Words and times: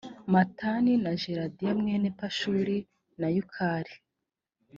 matani 0.33 0.93
na 1.03 1.13
gedaliya 1.21 1.71
mwene 1.81 2.07
pashuri 2.19 2.77
na 3.19 3.27
yukali 3.35 3.93